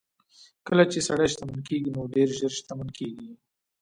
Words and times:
کله 0.67 0.83
چې 0.91 0.99
سړی 1.07 1.27
شتمن 1.31 1.59
کېږي 1.67 1.89
نو 1.95 2.01
ډېر 2.15 2.29
ژر 2.37 2.51
شتمن 2.59 2.89
کېږي. 2.97 3.29